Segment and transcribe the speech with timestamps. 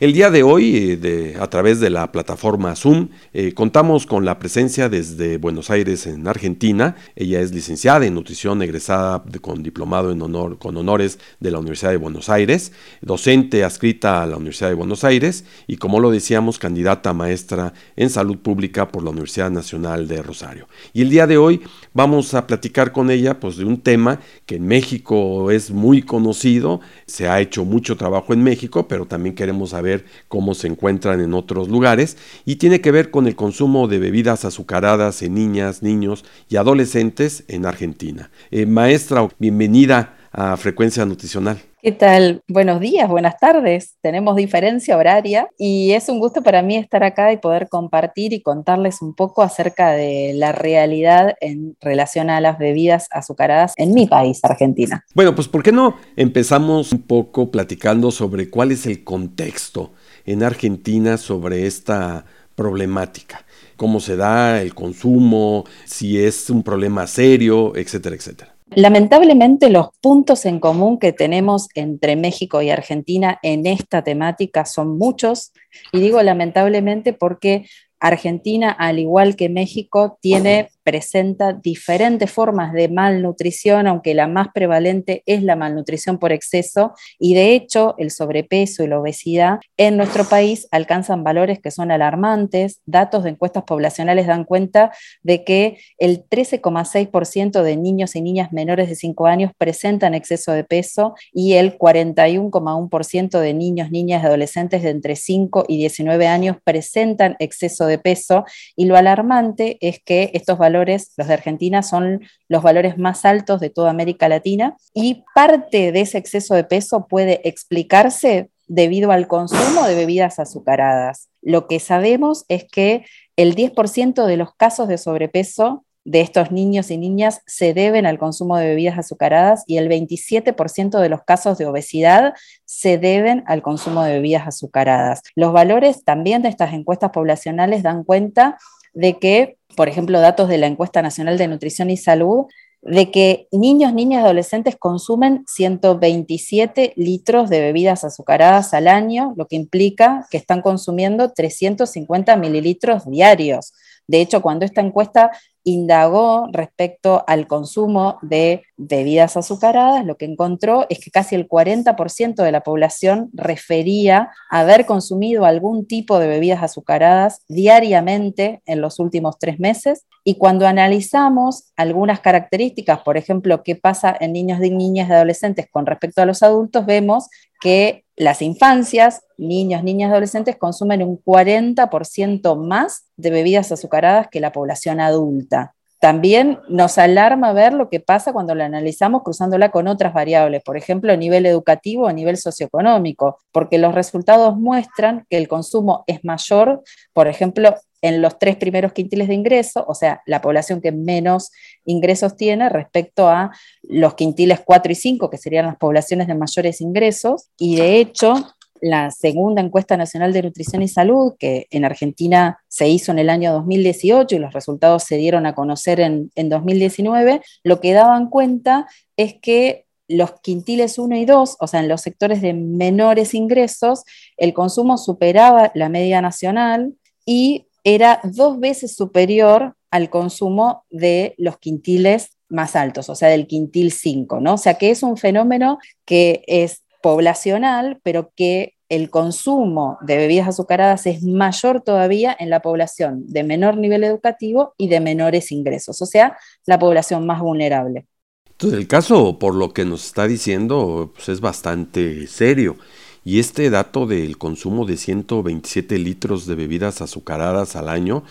[0.00, 4.38] El día de hoy, eh, a través de la plataforma Zoom, eh, contamos con la
[4.38, 6.96] presencia desde Buenos Aires, en Argentina.
[7.16, 11.90] Ella es licenciada en nutrición, egresada con diplomado en honor, con honores de la Universidad
[11.90, 16.58] de Buenos Aires, docente adscrita a la Universidad de Buenos Aires y, como lo decíamos,
[16.58, 20.66] candidata a maestra en salud pública por la Universidad Nacional de Rosario.
[20.94, 21.60] Y el día de hoy
[21.92, 26.80] vamos a platicar con ella pues, de un tema que en México es muy conocido,
[27.04, 29.89] se ha hecho mucho trabajo en México, pero también queremos saber
[30.28, 34.44] cómo se encuentran en otros lugares y tiene que ver con el consumo de bebidas
[34.44, 38.30] azucaradas en niñas, niños y adolescentes en Argentina.
[38.50, 41.60] Eh, maestra, bienvenida a Frecuencia Nutricional.
[41.82, 42.42] ¿Qué tal?
[42.46, 43.96] Buenos días, buenas tardes.
[44.02, 48.42] Tenemos diferencia horaria y es un gusto para mí estar acá y poder compartir y
[48.42, 54.06] contarles un poco acerca de la realidad en relación a las bebidas azucaradas en mi
[54.06, 55.04] país, Argentina.
[55.14, 59.92] Bueno, pues ¿por qué no empezamos un poco platicando sobre cuál es el contexto
[60.26, 63.46] en Argentina sobre esta problemática?
[63.76, 65.64] ¿Cómo se da el consumo?
[65.86, 68.59] Si es un problema serio, etcétera, etcétera.
[68.74, 74.96] Lamentablemente los puntos en común que tenemos entre México y Argentina en esta temática son
[74.96, 75.52] muchos,
[75.92, 77.66] y digo lamentablemente porque
[77.98, 85.22] Argentina, al igual que México, tiene presenta diferentes formas de malnutrición, aunque la más prevalente
[85.24, 90.24] es la malnutrición por exceso, y de hecho el sobrepeso y la obesidad en nuestro
[90.24, 92.80] país alcanzan valores que son alarmantes.
[92.86, 94.90] Datos de encuestas poblacionales dan cuenta
[95.22, 100.64] de que el 13,6% de niños y niñas menores de 5 años presentan exceso de
[100.64, 106.56] peso y el 41,1% de niños, niñas y adolescentes de entre 5 y 19 años
[106.64, 110.79] presentan exceso de peso, y lo alarmante es que estos valores
[111.16, 116.00] los de Argentina, son los valores más altos de toda América Latina y parte de
[116.00, 121.28] ese exceso de peso puede explicarse debido al consumo de bebidas azucaradas.
[121.42, 123.04] Lo que sabemos es que
[123.36, 128.18] el 10% de los casos de sobrepeso de estos niños y niñas se deben al
[128.18, 133.62] consumo de bebidas azucaradas y el 27% de los casos de obesidad se deben al
[133.62, 135.22] consumo de bebidas azucaradas.
[135.34, 138.58] Los valores también de estas encuestas poblacionales dan cuenta
[138.92, 142.46] de que, por ejemplo, datos de la encuesta nacional de nutrición y salud,
[142.82, 149.46] de que niños, niñas y adolescentes consumen 127 litros de bebidas azucaradas al año, lo
[149.46, 153.74] que implica que están consumiendo 350 mililitros diarios.
[154.06, 155.30] De hecho, cuando esta encuesta
[155.64, 162.42] indagó respecto al consumo de bebidas azucaradas, lo que encontró es que casi el 40%
[162.42, 169.38] de la población refería haber consumido algún tipo de bebidas azucaradas diariamente en los últimos
[169.38, 170.06] tres meses.
[170.24, 175.66] Y cuando analizamos algunas características, por ejemplo, qué pasa en niños y niñas y adolescentes
[175.70, 177.28] con respecto a los adultos, vemos
[177.60, 184.52] que las infancias, niños, niñas adolescentes consumen un 40% más de bebidas azucaradas que la
[184.52, 185.74] población adulta.
[186.00, 190.76] También nos alarma ver lo que pasa cuando la analizamos cruzándola con otras variables, por
[190.76, 196.22] ejemplo, a nivel educativo o nivel socioeconómico, porque los resultados muestran que el consumo es
[196.22, 196.82] mayor,
[197.14, 201.50] por ejemplo, en los tres primeros quintiles de ingreso, o sea, la población que menos
[201.84, 203.50] ingresos tiene respecto a
[203.82, 208.34] los quintiles 4 y 5, que serían las poblaciones de mayores ingresos, y de hecho,
[208.80, 213.30] la segunda encuesta nacional de nutrición y salud, que en Argentina se hizo en el
[213.30, 218.86] año 2018 y los resultados se dieron a conocer en, 2019, lo que daban cuenta
[219.16, 224.02] es que los quintiles 1 y 2, o sea, en los sectores de menores ingresos,
[224.36, 226.94] el consumo superaba la media nacional
[227.24, 233.46] y era dos veces superior al consumo de los quintiles más altos, o sea, del
[233.46, 234.54] quintil 5, ¿no?
[234.54, 240.48] O sea, que es un fenómeno que es poblacional, pero que el consumo de bebidas
[240.48, 246.02] azucaradas es mayor todavía en la población de menor nivel educativo y de menores ingresos,
[246.02, 246.36] o sea,
[246.66, 248.06] la población más vulnerable.
[248.50, 252.76] Entonces, el caso, por lo que nos está diciendo, pues es bastante serio.
[253.24, 258.24] Y este dato del consumo de 127 litros de bebidas azucaradas al año,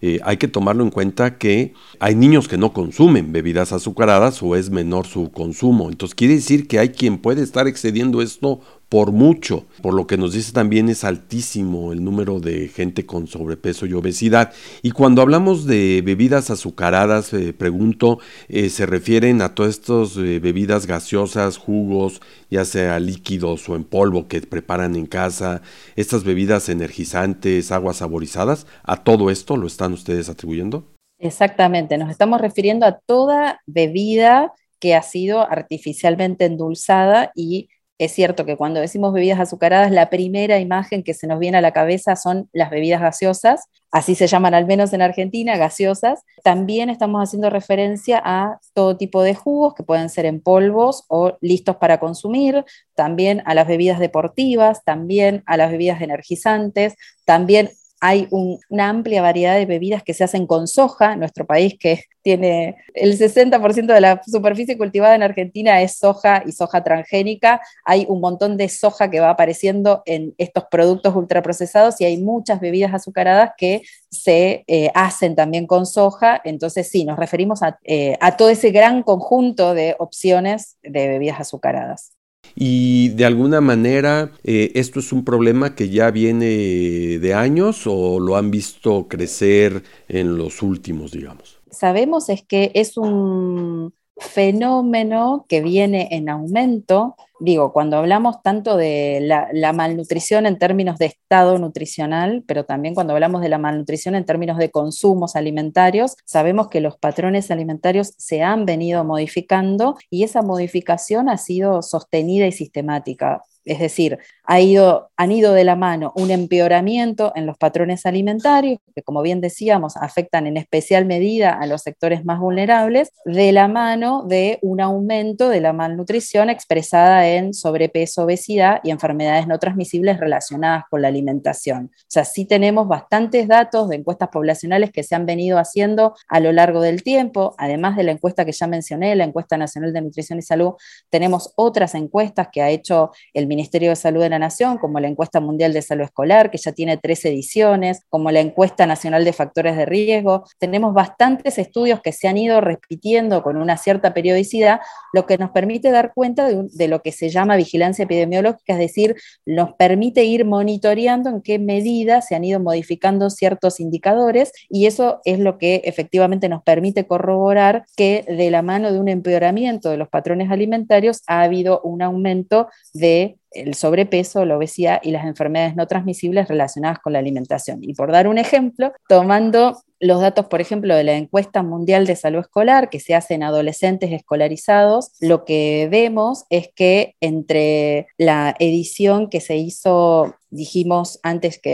[0.00, 4.54] eh, hay que tomarlo en cuenta que hay niños que no consumen bebidas azucaradas o
[4.54, 5.90] es menor su consumo.
[5.90, 9.66] Entonces quiere decir que hay quien puede estar excediendo esto por mucho.
[9.82, 13.94] Por lo que nos dice también es altísimo el número de gente con sobrepeso y
[13.94, 14.52] obesidad.
[14.82, 18.18] Y cuando hablamos de bebidas azucaradas, eh, pregunto,
[18.48, 23.84] eh, ¿se refieren a todas estas eh, bebidas gaseosas, jugos, ya sea líquidos o en
[23.84, 25.62] polvo que preparan en casa,
[25.96, 28.66] estas bebidas energizantes, aguas saborizadas?
[28.84, 30.84] ¿A todo esto lo están ustedes atribuyendo?
[31.18, 37.68] Exactamente, nos estamos refiriendo a toda bebida que ha sido artificialmente endulzada y
[37.98, 41.62] es cierto que cuando decimos bebidas azucaradas, la primera imagen que se nos viene a
[41.62, 46.22] la cabeza son las bebidas gaseosas, así se llaman al menos en Argentina, gaseosas.
[46.44, 51.38] También estamos haciendo referencia a todo tipo de jugos que pueden ser en polvos o
[51.40, 52.64] listos para consumir,
[52.94, 57.70] también a las bebidas deportivas, también a las bebidas energizantes, también
[58.00, 61.16] hay una amplia variedad de bebidas que se hacen con soja.
[61.16, 66.52] Nuestro país, que tiene el 60% de la superficie cultivada en Argentina, es soja y
[66.52, 67.60] soja transgénica.
[67.84, 72.60] Hay un montón de soja que va apareciendo en estos productos ultraprocesados y hay muchas
[72.60, 76.40] bebidas azucaradas que se eh, hacen también con soja.
[76.44, 82.15] Entonces, sí, nos referimos eh, a todo ese gran conjunto de opciones de bebidas azucaradas.
[82.54, 88.20] Y de alguna manera, eh, ¿esto es un problema que ya viene de años o
[88.20, 91.60] lo han visto crecer en los últimos, digamos?
[91.70, 97.16] Sabemos es que es un fenómeno que viene en aumento.
[97.38, 103.12] Digo, cuando hablamos tanto de la, malnutrición en términos de estado nutricional, pero también cuando
[103.12, 108.42] hablamos de la malnutrición en términos de consumos alimentarios, sabemos que los patrones alimentarios se
[108.42, 113.42] han venido modificando y esa modificación ha sido sostenida y sistemática.
[113.66, 119.22] Es decir, han ido de la mano un empeoramiento en los patrones alimentarios, que como
[119.22, 124.58] bien decíamos, afectan en especial medida a los sectores más vulnerables, de la mano de
[124.62, 131.02] un aumento de la malnutrición expresada en sobrepeso, obesidad y enfermedades no transmisibles relacionadas con
[131.02, 131.90] la alimentación.
[131.94, 136.40] O sea, sí tenemos bastantes datos de encuestas poblacionales que se han venido haciendo a
[136.40, 140.02] lo largo del tiempo, además de la encuesta que ya mencioné, la encuesta nacional de
[140.02, 140.74] nutrición y salud,
[141.10, 145.40] tenemos otras encuestas que ha hecho el Ministerio de Salud de Nación, como la encuesta
[145.40, 149.76] mundial de salud escolar, que ya tiene tres ediciones, como la encuesta nacional de factores
[149.76, 150.44] de riesgo.
[150.58, 154.80] Tenemos bastantes estudios que se han ido repitiendo con una cierta periodicidad,
[155.12, 159.16] lo que nos permite dar cuenta de, lo que se llama vigilancia epidemiológica, es decir,
[159.44, 165.20] nos permite ir monitoreando en qué medida se han ido modificando ciertos indicadores y eso
[165.24, 169.96] es lo que efectivamente nos permite corroborar que de la mano de un empeoramiento de
[169.96, 175.76] los patrones alimentarios ha habido un aumento de el sobrepeso, la obesidad y las enfermedades
[175.76, 177.82] no transmisibles relacionadas con la alimentación.
[177.82, 182.16] Y por dar un ejemplo, tomando los datos, por ejemplo, de la encuesta mundial de
[182.16, 188.54] salud escolar que se hace en adolescentes escolarizados, lo que vemos es que entre la
[188.58, 191.70] edición que se hizo dijimos antes que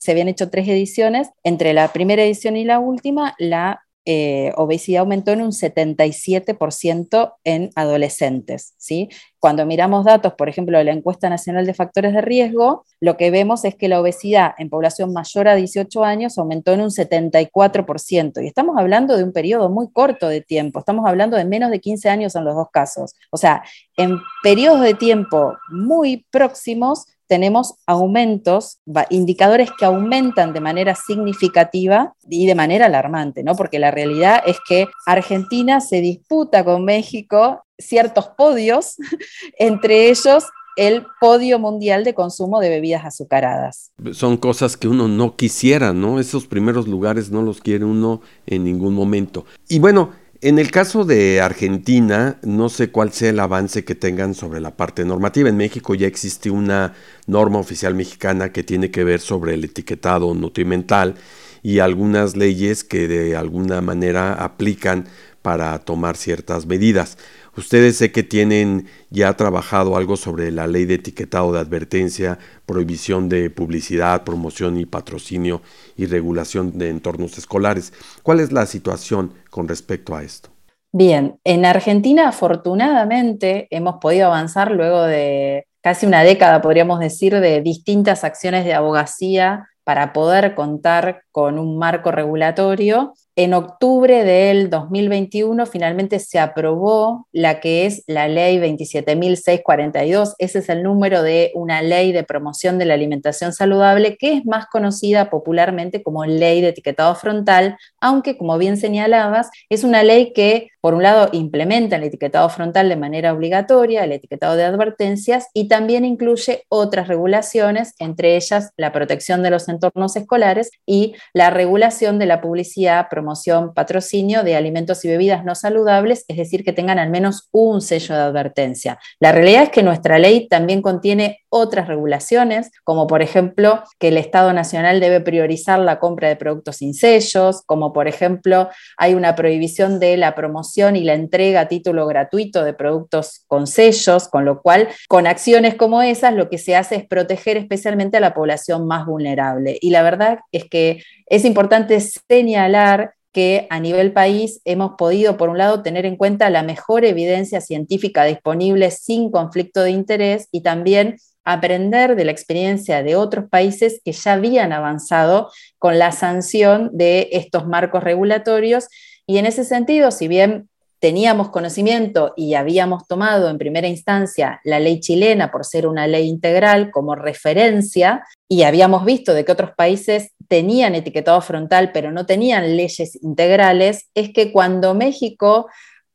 [0.00, 5.00] se habían hecho tres ediciones, entre la primera edición y la última, la eh, obesidad
[5.00, 8.74] aumentó en un 77% en adolescentes.
[8.76, 9.08] ¿sí?
[9.38, 13.30] Cuando miramos datos, por ejemplo, de la encuesta nacional de factores de riesgo, lo que
[13.30, 18.42] vemos es que la obesidad en población mayor a 18 años aumentó en un 74%.
[18.42, 21.80] Y estamos hablando de un periodo muy corto de tiempo, estamos hablando de menos de
[21.80, 23.14] 15 años en los dos casos.
[23.30, 23.62] O sea,
[23.96, 32.44] en periodos de tiempo muy próximos, tenemos aumentos, indicadores que aumentan de manera significativa y
[32.44, 33.56] de manera alarmante, ¿no?
[33.56, 38.96] Porque la realidad es que Argentina se disputa con México ciertos podios,
[39.58, 40.44] entre ellos
[40.76, 43.92] el podio mundial de consumo de bebidas azucaradas.
[44.12, 46.20] Son cosas que uno no quisiera, ¿no?
[46.20, 49.46] Esos primeros lugares no los quiere uno en ningún momento.
[49.70, 50.10] Y bueno,
[50.42, 54.76] en el caso de Argentina, no sé cuál sea el avance que tengan sobre la
[54.76, 55.48] parte normativa.
[55.48, 56.94] En México ya existe una
[57.28, 61.14] norma oficial mexicana que tiene que ver sobre el etiquetado nutrimental
[61.62, 65.06] y algunas leyes que de alguna manera aplican
[65.42, 67.18] para tomar ciertas medidas.
[67.54, 73.28] Ustedes sé que tienen ya trabajado algo sobre la ley de etiquetado de advertencia, prohibición
[73.28, 75.60] de publicidad, promoción y patrocinio
[75.96, 77.92] y regulación de entornos escolares.
[78.22, 80.48] ¿Cuál es la situación con respecto a esto?
[80.92, 87.60] Bien, en Argentina afortunadamente hemos podido avanzar luego de casi una década, podríamos decir, de
[87.60, 95.64] distintas acciones de abogacía para poder contar con un marco regulatorio en octubre del 2021
[95.64, 100.34] finalmente se aprobó la que es la ley 27.642.
[100.38, 104.44] Ese es el número de una ley de promoción de la alimentación saludable que es
[104.44, 110.32] más conocida popularmente como ley de etiquetado frontal, aunque como bien señalabas, es una ley
[110.34, 115.46] que por un lado implementa el etiquetado frontal de manera obligatoria, el etiquetado de advertencias
[115.54, 121.50] y también incluye otras regulaciones, entre ellas la protección de los entornos escolares y la
[121.50, 126.72] regulación de la publicidad promoción, patrocinio de alimentos y bebidas no saludables, es decir, que
[126.72, 128.98] tengan al menos un sello de advertencia.
[129.20, 134.16] La realidad es que nuestra ley también contiene otras regulaciones, como por ejemplo que el
[134.16, 139.36] Estado Nacional debe priorizar la compra de productos sin sellos, como por ejemplo hay una
[139.36, 144.46] prohibición de la promoción y la entrega a título gratuito de productos con sellos, con
[144.46, 148.32] lo cual con acciones como esas lo que se hace es proteger especialmente a la
[148.32, 149.78] población más vulnerable.
[149.82, 155.48] Y la verdad es que es importante señalar que a nivel país hemos podido, por
[155.48, 160.62] un lado, tener en cuenta la mejor evidencia científica disponible sin conflicto de interés y
[160.62, 166.90] también aprender de la experiencia de otros países que ya habían avanzado con la sanción
[166.92, 168.88] de estos marcos regulatorios.
[169.26, 170.68] Y en ese sentido, si bien
[171.02, 176.28] teníamos conocimiento y habíamos tomado en primera instancia la ley chilena por ser una ley
[176.28, 182.24] integral como referencia y habíamos visto de que otros países tenían etiquetado frontal pero no
[182.24, 185.66] tenían leyes integrales, es que cuando México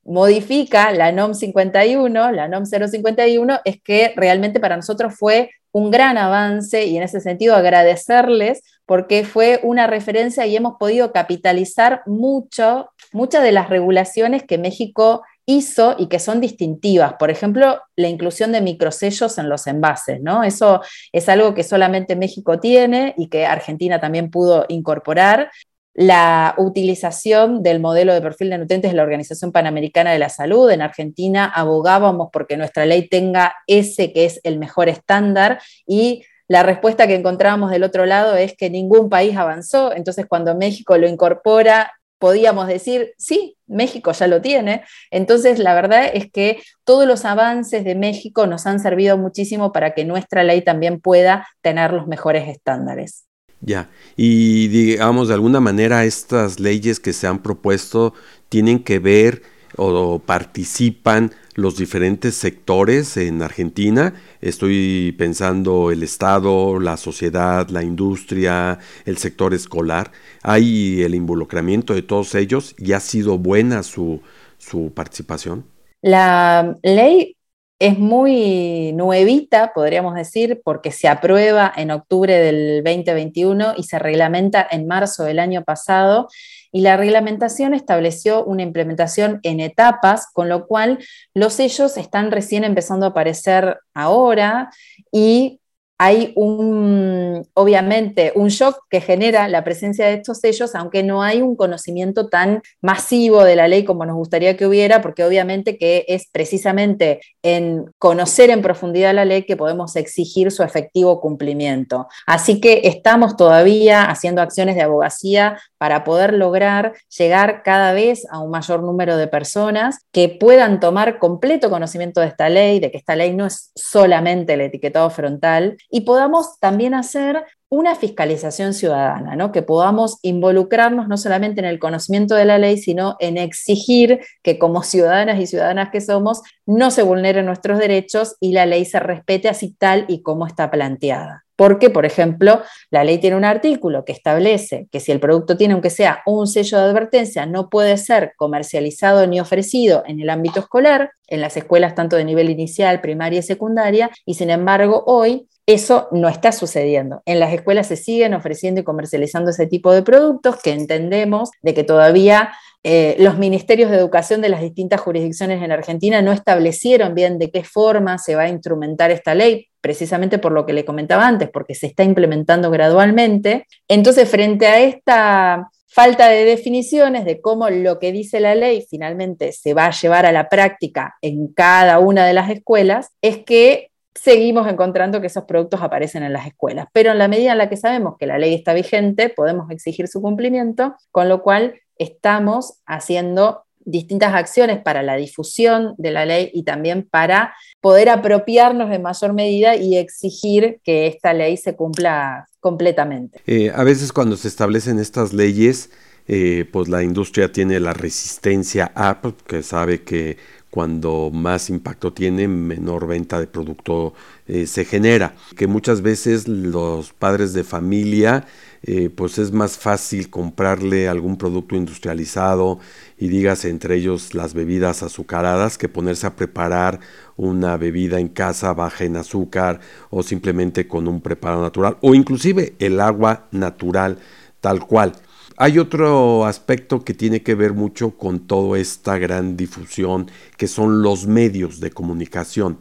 [0.07, 6.17] modifica la NOM 51, la NOM 051, es que realmente para nosotros fue un gran
[6.17, 12.89] avance y en ese sentido agradecerles porque fue una referencia y hemos podido capitalizar mucho,
[13.11, 17.13] muchas de las regulaciones que México hizo y que son distintivas.
[17.13, 20.43] Por ejemplo, la inclusión de microsellos en los envases, ¿no?
[20.43, 25.51] Eso es algo que solamente México tiene y que Argentina también pudo incorporar
[25.97, 30.69] la utilización del modelo de perfil de nutrientes de la Organización Panamericana de la Salud.
[30.69, 36.61] En Argentina abogábamos porque nuestra ley tenga ese que es el mejor estándar y la
[36.61, 41.07] respuesta que encontrábamos del otro lado es que ningún país avanzó, entonces cuando México lo
[41.09, 44.83] incorpora, podíamos decir, sí, México ya lo tiene.
[45.11, 49.93] Entonces, la verdad es que todos los avances de México nos han servido muchísimo para
[49.93, 53.27] que nuestra ley también pueda tener los mejores estándares.
[53.59, 58.13] Ya, y digamos, de alguna manera estas leyes que se han propuesto
[58.49, 59.41] tienen que ver
[59.75, 64.13] o participan los diferentes sectores en Argentina.
[64.41, 70.11] Estoy pensando el Estado, la sociedad, la industria, el sector escolar.
[70.43, 74.21] Hay el involucramiento de todos ellos y ha sido buena su,
[74.57, 75.65] su participación.
[76.01, 77.36] La ley
[77.79, 84.67] es muy nuevita, podríamos decir, porque se aprueba en octubre del 2021 y se reglamenta
[84.69, 86.27] en marzo del año pasado.
[86.71, 90.99] Y la reglamentación estableció una implementación en etapas, con lo cual
[91.33, 94.71] los sellos están recién empezando a aparecer ahora
[95.11, 95.59] y
[95.97, 101.41] hay un, obviamente, un shock que genera la presencia de estos sellos, aunque no hay
[101.41, 106.05] un conocimiento tan masivo de la ley como nos gustaría que hubiera, porque obviamente que
[106.07, 112.07] es precisamente en conocer en profundidad la ley que podemos exigir su efectivo cumplimiento.
[112.25, 118.39] Así que estamos todavía haciendo acciones de abogacía para poder lograr llegar cada vez a
[118.39, 122.97] un mayor número de personas que puedan tomar completo conocimiento de esta ley, de que
[122.97, 129.35] esta ley no es solamente el etiquetado frontal, y podamos también hacer una fiscalización ciudadana,
[129.35, 129.51] ¿no?
[129.51, 134.57] que podamos involucrarnos no solamente en el conocimiento de la ley, sino en exigir que
[134.57, 138.99] como ciudadanas y ciudadanas que somos, no se vulneren nuestros derechos y la ley se
[138.99, 141.46] respete así tal y como está planteada.
[141.57, 145.73] Porque, por ejemplo, la ley tiene un artículo que establece que si el producto tiene,
[145.73, 150.61] aunque sea un sello de advertencia, no puede ser comercializado ni ofrecido en el ámbito
[150.61, 155.47] escolar, en las escuelas tanto de nivel inicial, primaria y secundaria, y sin embargo hoy
[155.65, 157.21] eso no está sucediendo.
[157.25, 161.73] En las escuelas se siguen ofreciendo y comercializando ese tipo de productos que entendemos de
[161.73, 162.53] que todavía
[162.89, 167.51] eh, los ministerios de educación de las distintas jurisdicciones en Argentina no establecieron bien de
[167.51, 171.49] qué forma se va a instrumentar esta ley, precisamente por lo que le comentaba antes,
[171.49, 173.67] porque se está implementando gradualmente.
[173.89, 179.51] Entonces, frente a esta falta de definiciones de cómo lo que dice la ley finalmente
[179.51, 183.91] se va a llevar a la práctica en cada una de las escuelas, es que
[184.15, 186.87] seguimos encontrando que esos productos aparecen en las escuelas.
[186.93, 190.07] Pero en la medida en la que sabemos que la ley está vigente, podemos exigir
[190.07, 196.51] su cumplimiento, con lo cual estamos haciendo distintas acciones para la difusión de la ley
[196.53, 202.47] y también para poder apropiarnos en mayor medida y exigir que esta ley se cumpla
[202.59, 203.39] completamente.
[203.47, 205.89] Eh, a veces cuando se establecen estas leyes,
[206.27, 210.37] eh, pues la industria tiene la resistencia a, pues, que sabe que
[210.77, 214.13] cuando más impacto tiene, menor venta de producto
[214.45, 215.33] eh, se genera.
[215.55, 218.45] Que muchas veces los padres de familia,
[218.83, 222.77] eh, pues es más fácil comprarle algún producto industrializado
[223.17, 226.99] y digas entre ellos las bebidas azucaradas que ponerse a preparar
[227.37, 229.79] una bebida en casa baja en azúcar
[230.11, 234.19] o simplemente con un preparado natural o inclusive el agua natural
[234.61, 235.13] tal cual.
[235.59, 241.01] Hay otro aspecto que tiene que ver mucho con toda esta gran difusión, que son
[241.01, 242.77] los medios de comunicación.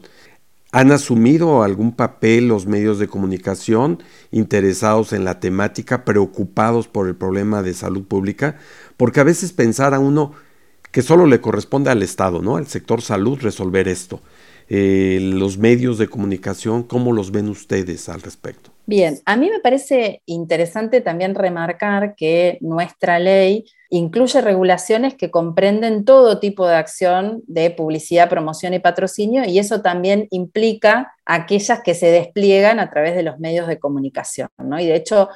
[0.71, 7.15] ¿Han asumido algún papel los medios de comunicación interesados en la temática, preocupados por el
[7.15, 8.59] problema de salud pública?
[8.95, 10.33] Porque a veces pensar a uno
[10.91, 12.57] que solo le corresponde al Estado, ¿no?
[12.57, 14.21] Al sector salud resolver esto.
[14.69, 18.66] Eh, los medios de comunicación, ¿cómo los ven ustedes al respecto?
[18.89, 26.05] Bien, a mí me parece interesante también remarcar que nuestra ley incluye regulaciones que comprenden
[26.05, 31.95] todo tipo de acción de publicidad, promoción y patrocinio, y eso también implica aquellas que
[31.95, 34.47] se despliegan a través de los medios de comunicación.
[34.57, 34.79] ¿no?
[34.79, 35.27] Y de hecho,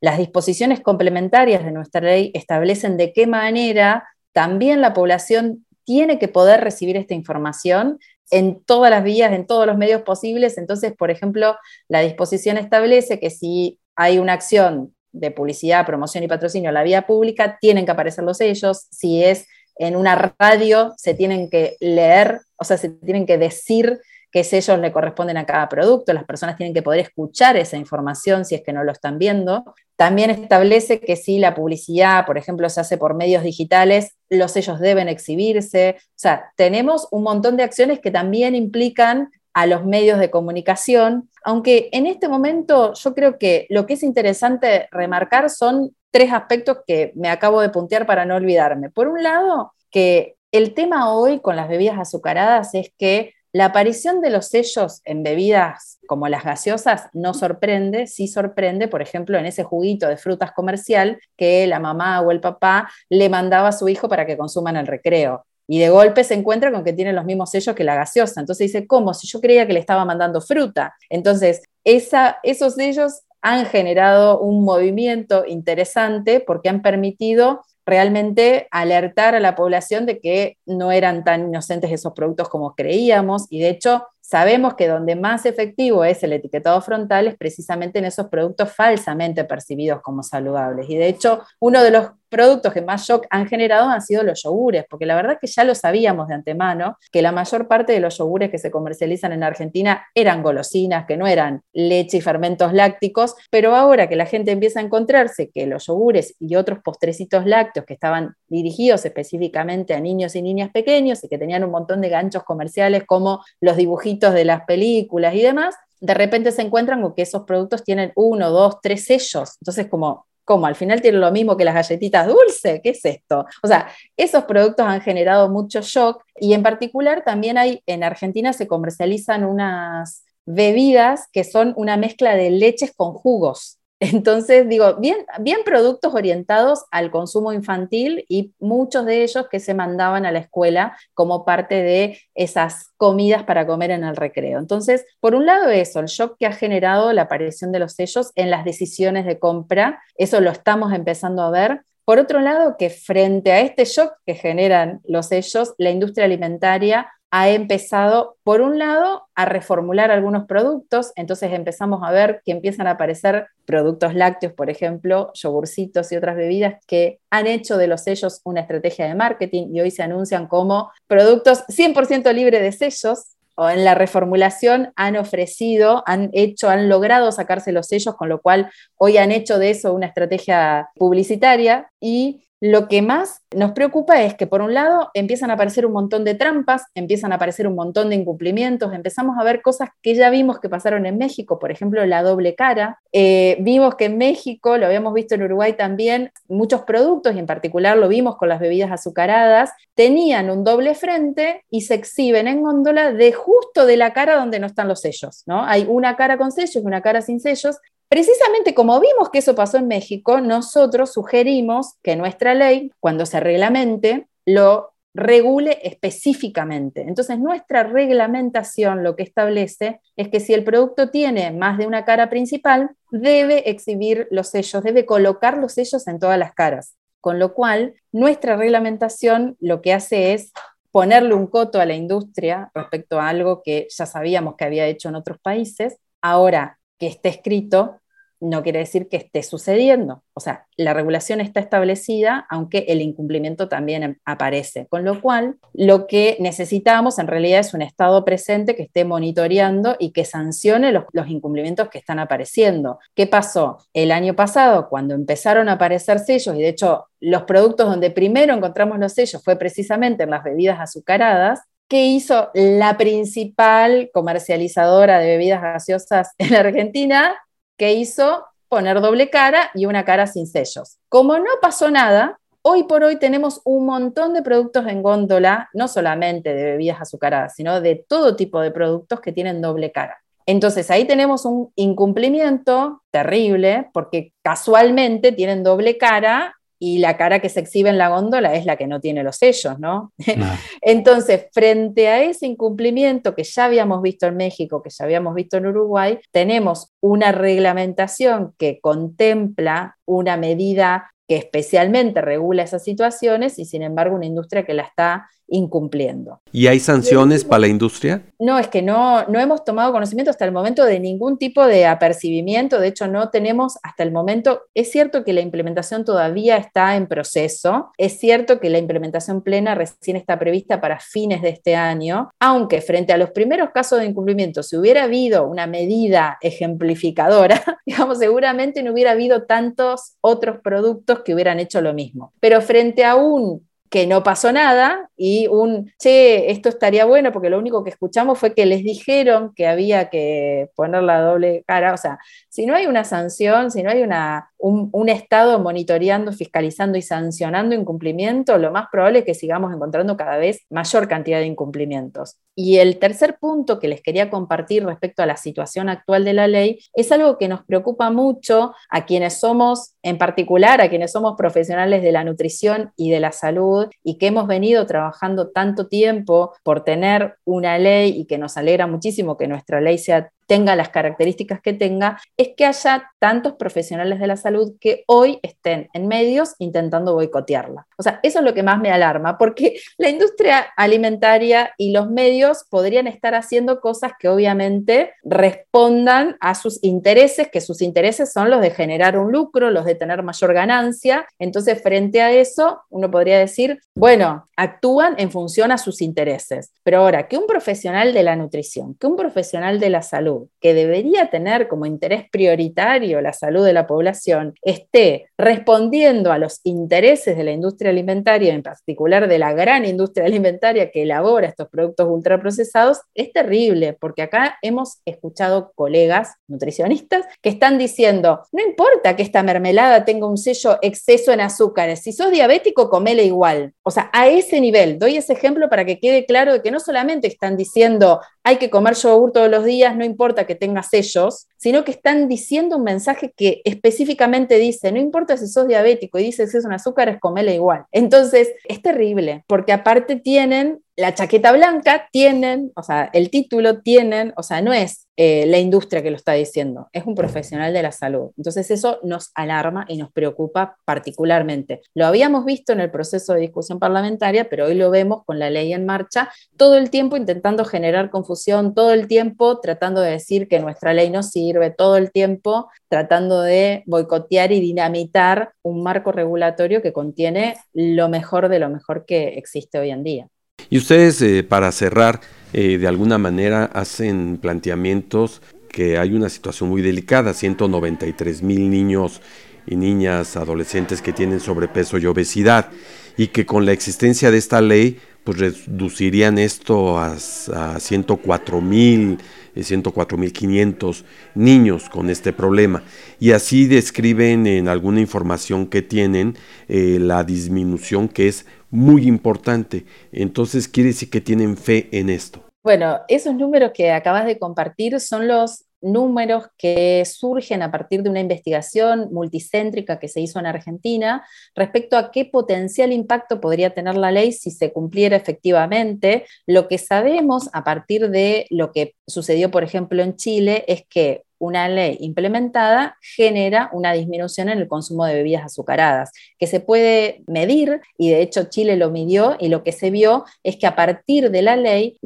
[0.00, 6.28] las disposiciones complementarias de nuestra ley establecen de qué manera también la población tiene que
[6.28, 7.98] poder recibir esta información
[8.30, 10.58] en todas las vías, en todos los medios posibles.
[10.58, 11.56] Entonces, por ejemplo,
[11.88, 16.82] la disposición establece que si hay una acción de publicidad, promoción y patrocinio en la
[16.82, 18.86] vía pública, tienen que aparecer los sellos.
[18.90, 19.46] Si es
[19.76, 23.98] en una radio, se tienen que leer, o sea, se tienen que decir
[24.30, 28.44] qué sellos le corresponden a cada producto, las personas tienen que poder escuchar esa información
[28.44, 29.74] si es que no lo están viendo.
[29.96, 34.80] También establece que si la publicidad, por ejemplo, se hace por medios digitales, los sellos
[34.80, 35.96] deben exhibirse.
[35.98, 41.28] O sea, tenemos un montón de acciones que también implican a los medios de comunicación,
[41.44, 46.78] aunque en este momento yo creo que lo que es interesante remarcar son tres aspectos
[46.86, 48.90] que me acabo de puntear para no olvidarme.
[48.90, 54.20] Por un lado, que el tema hoy con las bebidas azucaradas es que la aparición
[54.20, 59.46] de los sellos en bebidas como las gaseosas no sorprende, sí sorprende, por ejemplo, en
[59.46, 63.88] ese juguito de frutas comercial que la mamá o el papá le mandaba a su
[63.88, 65.46] hijo para que consuman el recreo.
[65.66, 68.40] Y de golpe se encuentra con que tiene los mismos sellos que la gaseosa.
[68.40, 69.14] Entonces dice, ¿cómo?
[69.14, 70.94] Si yo creía que le estaba mandando fruta.
[71.08, 79.54] Entonces, esos sellos han generado un movimiento interesante porque han permitido realmente alertar a la
[79.56, 84.74] población de que no eran tan inocentes esos productos como creíamos y de hecho sabemos
[84.74, 90.02] que donde más efectivo es el etiquetado frontal es precisamente en esos productos falsamente percibidos
[90.02, 90.88] como saludables.
[90.88, 94.44] Y de hecho, uno de los productos que más shock han generado han sido los
[94.44, 97.98] yogures, porque la verdad que ya lo sabíamos de antemano, que la mayor parte de
[97.98, 102.72] los yogures que se comercializan en Argentina eran golosinas, que no eran leche y fermentos
[102.72, 107.46] lácticos, pero ahora que la gente empieza a encontrarse que los yogures y otros postrecitos
[107.46, 112.00] lácteos que estaban dirigidos específicamente a niños y niñas pequeños y que tenían un montón
[112.00, 117.02] de ganchos comerciales como los dibujitos de las películas y demás, de repente se encuentran
[117.02, 119.56] con que esos productos tienen uno, dos, tres sellos.
[119.60, 123.46] Entonces, como como al final tiene lo mismo que las galletitas dulces, ¿qué es esto?
[123.62, 128.52] O sea, esos productos han generado mucho shock y en particular también hay, en Argentina
[128.52, 133.78] se comercializan unas bebidas que son una mezcla de leches con jugos.
[134.00, 139.74] Entonces, digo, bien, bien productos orientados al consumo infantil y muchos de ellos que se
[139.74, 144.58] mandaban a la escuela como parte de esas comidas para comer en el recreo.
[144.58, 148.32] Entonces, por un lado eso, el shock que ha generado la aparición de los sellos
[148.36, 151.82] en las decisiones de compra, eso lo estamos empezando a ver.
[152.06, 157.12] Por otro lado, que frente a este shock que generan los sellos, la industria alimentaria
[157.30, 162.86] ha empezado, por un lado, a reformular algunos productos, entonces empezamos a ver que empiezan
[162.86, 168.02] a aparecer productos lácteos, por ejemplo, yogurcitos y otras bebidas que han hecho de los
[168.02, 173.36] sellos una estrategia de marketing y hoy se anuncian como productos 100% libres de sellos,
[173.56, 178.40] o en la reformulación han ofrecido, han hecho, han logrado sacarse los sellos, con lo
[178.40, 184.22] cual hoy han hecho de eso una estrategia publicitaria y lo que más nos preocupa
[184.22, 187.66] es que por un lado empiezan a aparecer un montón de trampas, empiezan a aparecer
[187.66, 191.58] un montón de incumplimientos, empezamos a ver cosas que ya vimos que pasaron en México,
[191.58, 193.00] por ejemplo, la doble cara.
[193.12, 197.46] Eh, vimos que en México, lo habíamos visto en Uruguay también, muchos productos, y en
[197.46, 202.62] particular lo vimos con las bebidas azucaradas, tenían un doble frente y se exhiben en
[202.62, 205.44] góndola de justo de la cara donde no están los sellos.
[205.46, 205.64] ¿no?
[205.64, 207.76] Hay una cara con sellos y una cara sin sellos,
[208.10, 213.38] Precisamente como vimos que eso pasó en México, nosotros sugerimos que nuestra ley, cuando se
[213.38, 217.02] reglamente, lo regule específicamente.
[217.02, 222.04] Entonces, nuestra reglamentación lo que establece es que si el producto tiene más de una
[222.04, 226.96] cara principal, debe exhibir los sellos, debe colocar los sellos en todas las caras.
[227.20, 230.50] Con lo cual, nuestra reglamentación lo que hace es
[230.90, 235.10] ponerle un coto a la industria respecto a algo que ya sabíamos que había hecho
[235.10, 235.98] en otros países.
[236.20, 237.99] Ahora que esté escrito,
[238.40, 240.22] no quiere decir que esté sucediendo.
[240.34, 244.86] O sea, la regulación está establecida, aunque el incumplimiento también em, aparece.
[244.88, 249.96] Con lo cual, lo que necesitamos en realidad es un Estado presente que esté monitoreando
[249.98, 252.98] y que sancione los, incumplimientos que están apareciendo.
[253.14, 253.78] ¿Qué pasó?
[253.92, 258.54] El año pasado, cuando empezaron a aparecer sellos, y de hecho los productos donde primero
[258.54, 265.26] encontramos los sellos fue precisamente en las bebidas azucaradas, ¿Qué hizo la principal comercializadora de
[265.26, 267.34] bebidas gaseosas en Argentina?
[267.80, 270.98] Que hizo poner doble cara y una cara sin sellos.
[271.08, 275.88] Como no pasó nada, hoy por hoy tenemos un montón de productos en góndola, no
[275.88, 280.18] solamente de bebidas azucaradas, sino de todo tipo de productos que tienen doble cara.
[280.44, 287.50] Entonces ahí tenemos un incumplimiento terrible porque casualmente tienen doble cara y la cara que
[287.50, 290.12] se exhibe en la góndola es la que no tiene los sellos, ¿no?
[290.80, 295.58] Entonces, frente a ese incumplimiento que ya habíamos visto en México, que ya habíamos visto
[295.58, 303.66] en Uruguay, tenemos una reglamentación que contempla una medida que especialmente regula esas situaciones y
[303.66, 306.40] sin embargo una industria que la está incumpliendo.
[306.52, 308.22] ¿Y hay sanciones para la industria?
[308.38, 311.86] No, es que no, no hemos tomado conocimiento hasta el momento de ningún tipo de
[311.86, 316.96] apercibimiento, de hecho no tenemos hasta el momento, es cierto que la implementación todavía está
[316.96, 321.74] en proceso, es cierto que la implementación plena recién está prevista para fines de este
[321.74, 327.60] año, aunque frente a los primeros casos de incumplimiento, si hubiera habido una medida ejemplificadora,
[327.86, 332.32] digamos, seguramente no hubiera habido tantos otros productos que hubieran hecho lo mismo.
[332.40, 337.50] Pero frente a un que no pasó nada y un, che, esto estaría bueno porque
[337.50, 341.92] lo único que escuchamos fue que les dijeron que había que poner la doble cara.
[341.92, 346.96] O sea, si no hay una sanción, si no hay una, un, Estado monitoreando, fiscalizando
[346.96, 351.46] y sancionando incumplimiento, lo más probable es que sigamos encontrando cada vez mayor cantidad de
[351.46, 352.36] incumplimientos.
[352.54, 356.46] Y el tercer punto que les quería compartir respecto a la situación actual de la
[356.46, 361.34] ley es algo que nos preocupa mucho a quienes somos, en particular a quienes somos
[361.36, 366.52] profesionales de la nutrición y de la salud y que hemos venido trabajando tanto tiempo
[366.62, 370.88] por tener una ley y que nos alegra muchísimo que nuestra ley sea tenga las
[370.88, 376.08] características que tenga, es que haya tantos profesionales de la salud que hoy estén en
[376.08, 377.86] medios intentando boicotearla.
[377.96, 382.10] O sea, eso es lo que más me alarma, porque la industria alimentaria y los
[382.10, 388.50] medios podrían estar haciendo cosas que obviamente respondan a sus intereses, que sus intereses son
[388.50, 391.28] los de generar un lucro, los de tener mayor ganancia.
[391.38, 396.72] Entonces, frente a eso, uno podría decir, bueno, actúan en función a sus intereses.
[396.82, 400.74] Pero ahora, que un profesional de la nutrición, que un profesional de la salud, que
[400.74, 407.36] debería tener como interés prioritario la salud de la población, esté respondiendo a los intereses
[407.36, 412.06] de la industria alimentaria, en particular de la gran industria alimentaria que elabora estos productos
[412.08, 419.22] ultraprocesados, es terrible, porque acá hemos escuchado colegas nutricionistas que están diciendo, no importa que
[419.22, 423.72] esta mermelada tenga un sello exceso en azúcares, si sos diabético, comele igual.
[423.82, 426.80] O sea, a ese nivel, doy ese ejemplo para que quede claro de que no
[426.80, 431.48] solamente están diciendo, hay que comer yogur todos los días, no importa que tenga sellos,
[431.56, 436.24] sino que están diciendo un mensaje que específicamente dice, no importa si sos diabético y
[436.24, 437.84] dices que es un azúcar, es comele igual.
[437.92, 444.34] Entonces, es terrible, porque aparte tienen la chaqueta blanca tienen, o sea, el título tienen,
[444.36, 447.82] o sea, no es eh, la industria que lo está diciendo, es un profesional de
[447.82, 448.32] la salud.
[448.36, 451.80] Entonces eso nos alarma y nos preocupa particularmente.
[451.94, 455.48] Lo habíamos visto en el proceso de discusión parlamentaria, pero hoy lo vemos con la
[455.48, 460.48] ley en marcha, todo el tiempo intentando generar confusión, todo el tiempo tratando de decir
[460.48, 466.12] que nuestra ley no sirve, todo el tiempo tratando de boicotear y dinamitar un marco
[466.12, 470.28] regulatorio que contiene lo mejor de lo mejor que existe hoy en día.
[470.70, 472.20] Y ustedes, eh, para cerrar,
[472.52, 479.20] eh, de alguna manera hacen planteamientos que hay una situación muy delicada, 193 mil niños
[479.66, 482.70] y niñas, adolescentes que tienen sobrepeso y obesidad
[483.16, 489.18] y que con la existencia de esta ley pues reducirían esto a, a 104 mil
[489.56, 491.04] 104.500
[491.34, 492.82] niños con este problema.
[493.18, 496.36] Y así describen en alguna información que tienen
[496.68, 499.86] eh, la disminución que es muy importante.
[500.12, 502.42] Entonces quiere decir que tienen fe en esto.
[502.62, 508.10] Bueno, esos números que acabas de compartir son los números que surgen a partir de
[508.10, 513.96] una investigación multicéntrica que se hizo en Argentina respecto a qué potencial impacto podría tener
[513.96, 516.26] la ley si se cumpliera efectivamente.
[516.46, 521.24] Lo que sabemos a partir de lo que sucedió, por ejemplo, en Chile es que
[521.40, 527.24] una ley implementada genera una disminución en el consumo de bebidas azucaradas, que se puede
[527.26, 530.76] medir, y de hecho Chile lo midió, y lo que se vio es que a
[530.76, 531.98] partir de la ley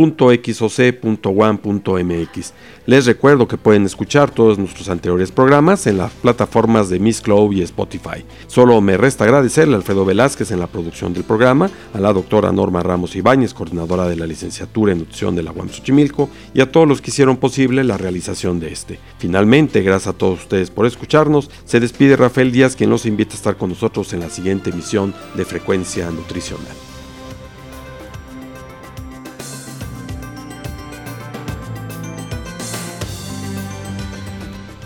[0.00, 2.52] .xoc.1.mx.
[2.86, 7.52] Les recuerdo que pueden escuchar todos nuestros anteriores programas en las plataformas de Miss Cloud
[7.52, 8.24] y Spotify.
[8.46, 12.52] Solo me resta agradecerle a Alfredo Velázquez en la producción del programa, a la doctora
[12.52, 16.72] Norma Ramos Ibáñez, coordinadora de la licenciatura en nutrición de la UAM Xochimilco, y a
[16.72, 18.98] todos los que hicieron posible la realización de este.
[19.18, 23.36] Finalmente, gracias a todos ustedes por escucharnos, se despide Rafael Díaz, quien los invita a
[23.36, 26.89] estar con nosotros en la siguiente emisión de Frecuencia Nutricional.